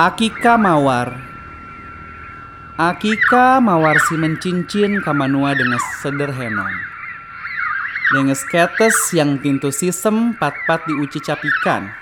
[0.00, 1.12] Akika mawar.
[2.80, 6.72] Akika mawar si mencincin kamanua dengan sederhenong
[8.08, 11.92] Dengan ketes yang tintu sisem pat-pat diuci capikan.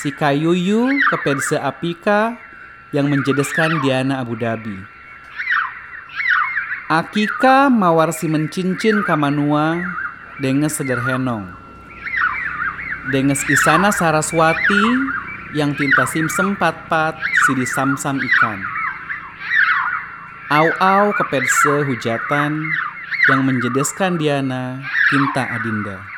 [0.00, 2.40] Si kayuyu kepedse apika
[2.96, 4.80] yang menjedeskan Diana Abu Dhabi.
[6.88, 9.76] Akika mawar si mencincin kamanua
[10.40, 11.52] dengan sederhenong
[13.12, 15.17] Dengan isana Saraswati
[15.56, 17.16] yang tinta simsem pat-pat
[17.46, 18.60] si disamsam ikan.
[20.48, 22.52] Au-au kepedse hujatan
[23.28, 24.80] yang menjedeskan Diana
[25.12, 26.17] tinta Adinda.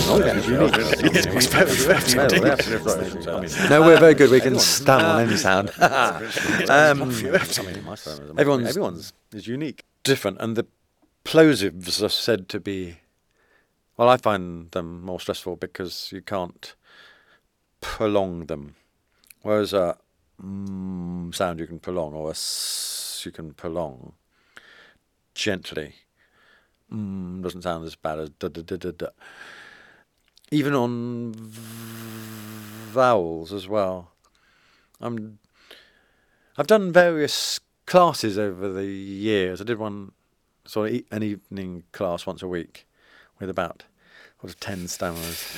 [3.70, 4.30] No, we're very good.
[4.30, 5.70] We can stam on any sound.
[6.70, 7.10] um,
[8.38, 10.66] everyone's, everyone's is unique, different, and the
[11.24, 12.98] plosives are said to be.
[13.96, 16.74] Well, I find them more stressful because you can't
[17.82, 18.76] prolong them,
[19.42, 19.98] whereas a
[20.42, 24.14] mm sound you can prolong or a s you can prolong
[25.34, 25.94] gently.
[26.90, 29.08] Mm doesn't sound as bad as da da da da da
[30.50, 31.34] even on
[32.90, 34.10] vowels as well.
[35.00, 35.38] I'm,
[36.56, 39.60] I've done various classes over the years.
[39.60, 40.12] I did one
[40.66, 42.86] sort of an evening class once a week
[43.38, 43.84] with about
[44.40, 45.56] sort of ten stammers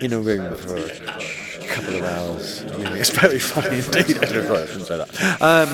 [0.00, 2.62] in a room for a couple of hours.
[2.62, 4.18] It's very funny indeed.
[4.22, 4.26] I
[4.66, 5.42] shouldn't say that.
[5.42, 5.68] Um,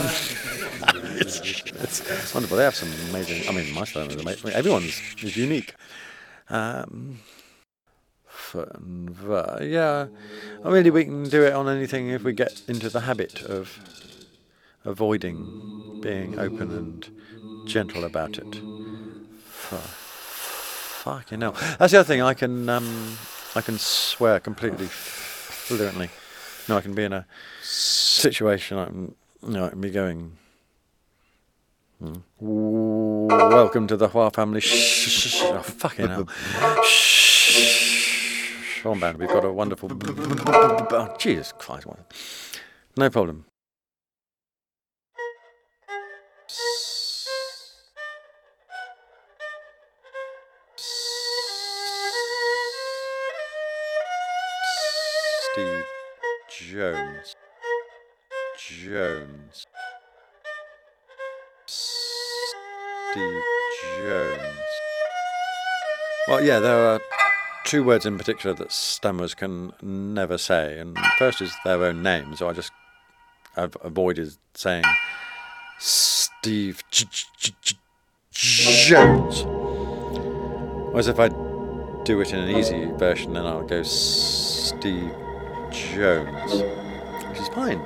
[1.20, 2.56] it's, it's wonderful.
[2.56, 3.48] They have some amazing.
[3.48, 4.50] I mean, my style is amazing.
[4.50, 5.74] Everyone's is unique.
[6.48, 7.18] Um,
[8.54, 9.16] and.
[9.60, 10.06] Yeah,
[10.64, 13.78] really we can do it on anything if we get into the habit of
[14.84, 17.08] avoiding being open and
[17.68, 18.60] gentle about it.
[21.02, 21.54] Fucking hell.
[21.78, 22.22] That's the other thing.
[22.22, 23.16] I can um,
[23.54, 26.10] I can swear completely fluently.
[26.68, 27.26] No, I can be in a
[27.62, 28.78] situation.
[28.78, 30.32] I can, know, I can be going.
[31.98, 34.60] hmm, Welcome to the Hua family.
[34.60, 34.68] Shh,
[35.08, 36.28] shh, shh, oh, fucking hell.
[36.84, 37.29] Shh.
[38.80, 39.90] Sean Band, we've got a wonderful.
[39.92, 41.86] Oh, Jesus Christ.
[42.96, 43.44] No problem.
[55.52, 55.84] Steve
[56.48, 57.36] Jones.
[58.56, 59.66] Jones.
[61.66, 63.42] Steve
[63.98, 64.40] Jones.
[66.28, 67.00] Well, yeah, there are
[67.70, 72.34] two words in particular that stammers can never say, and first is their own name,
[72.34, 72.72] so I just
[73.56, 74.82] I've avoided saying
[75.78, 76.82] Steve
[78.32, 79.44] Jones.
[80.90, 81.28] Whereas if I
[82.02, 85.14] do it in an easy version, then I'll go Steve
[85.70, 86.52] Jones,
[87.28, 87.78] which is fine.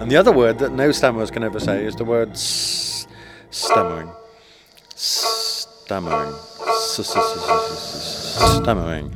[0.00, 3.08] And the other word that no stammerers can ever say is the word s-
[3.50, 4.12] stammering.
[4.94, 6.32] Stammering.
[6.68, 9.14] S- s- Stammering.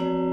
[0.00, 0.29] Thank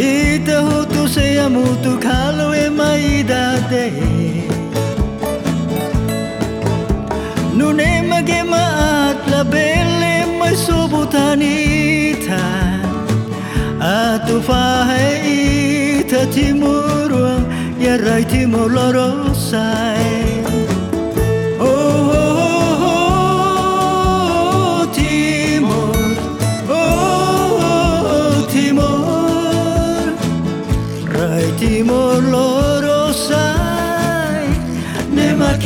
[0.00, 0.56] E te
[0.94, 3.84] tu se amu tu khalo e mai da te
[7.58, 8.64] Nu ne mage ma
[9.08, 10.54] atla bele mai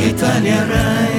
[0.05, 1.12] Italia Rai.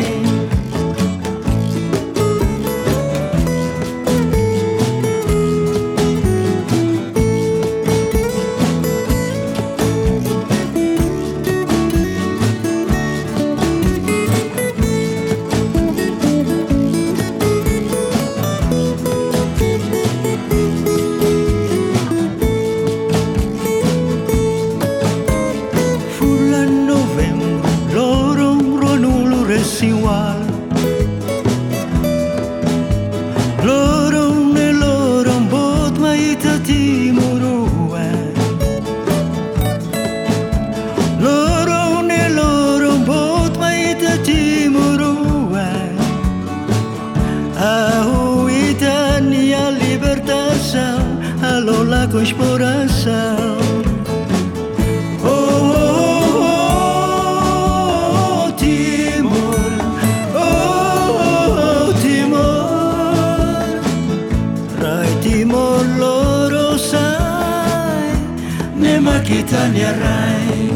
[69.44, 70.72] Italia Rai.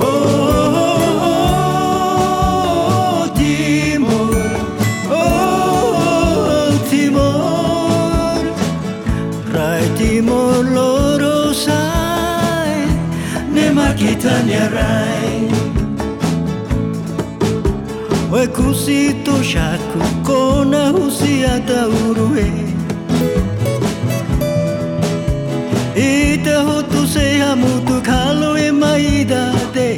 [0.00, 0.08] Oh,
[0.80, 1.42] oh, oh,
[3.20, 4.32] oh timor,
[6.88, 8.40] timor,
[9.52, 12.88] Rai timor loro sai,
[13.52, 15.52] nemak Italia Rai.
[18.34, 22.73] Oekusi toshaku kona husi ata uruei.
[28.94, 29.90] aidade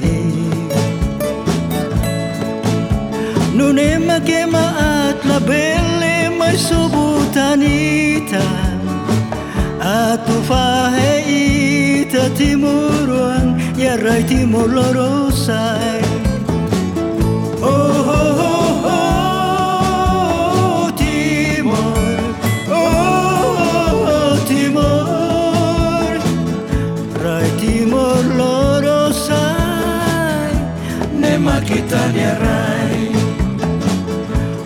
[3.57, 4.65] nunema kema
[5.09, 8.43] atlabele mai subutanita
[9.97, 13.47] atufahe ita timuruan
[13.85, 16.05] yarrai timolorosai
[31.69, 33.11] ne rai.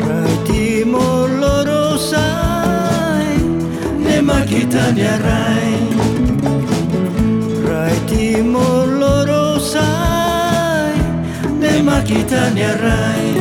[0.07, 3.29] Rai Timor loro sai,
[4.05, 4.17] ne
[4.99, 5.43] ne rai.
[5.55, 5.64] Rai
[12.05, 13.33] rai.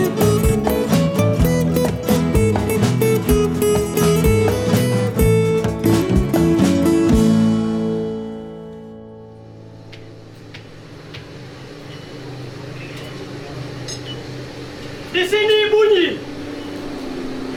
[15.11, 16.07] Di sini bunyi.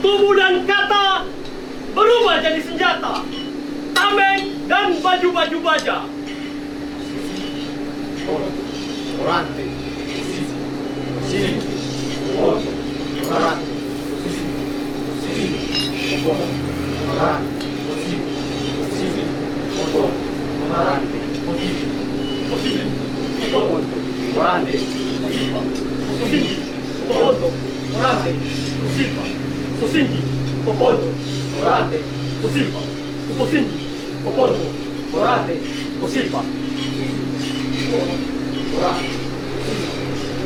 [0.03, 1.23] Tubuh dan kata
[1.95, 3.23] berubah jadi senjata.
[3.95, 6.06] Tameng dan baju-baju baja.
[28.33, 29.21] てほしいか
[29.79, 30.21] 祖先に
[30.65, 31.99] 心をもらって
[32.41, 32.79] ほしいか
[33.37, 33.69] 祖先に
[34.23, 34.57] 心を
[35.11, 35.55] もらって
[36.01, 36.43] ほしいかも
[38.81, 39.17] らって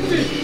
[0.01, 0.40] ほシンか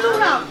[0.00, 0.44] 在路上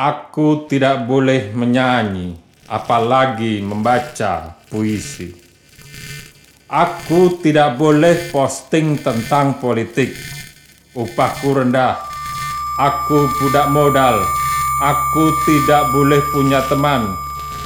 [0.00, 2.32] Aku tidak boleh menyanyi,
[2.64, 5.28] apalagi membaca puisi.
[6.72, 10.16] Aku tidak boleh posting tentang politik.
[10.96, 12.00] Upahku rendah.
[12.80, 14.24] Aku budak modal.
[14.80, 17.04] Aku tidak boleh punya teman.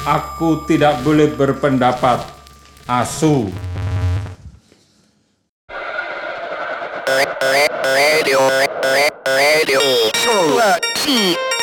[0.03, 2.19] Aku tidak boleh berpendapat.
[2.91, 3.47] Asu.
[7.95, 8.43] Radio,
[9.23, 9.83] radio,
[10.19, 11.54] suavecito.